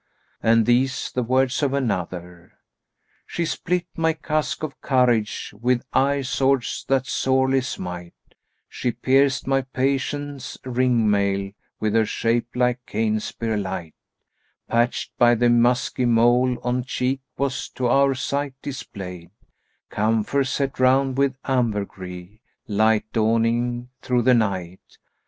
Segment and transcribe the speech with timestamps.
[0.41, 2.57] And these the words of another,
[3.27, 8.15] "She split my casque of courage with eye swords that sorely smite;
[8.49, 13.93] * She pierced my patience' ring mail with her shape like cane spear light:
[14.67, 19.29] Patched by the musky mole on cheek was to our sight displayed
[19.65, 24.97] * Camphor set round with ambergris, light dawning through the night.